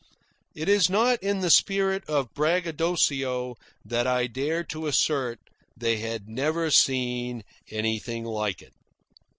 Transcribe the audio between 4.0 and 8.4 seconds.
I dare to assert they had never seen anything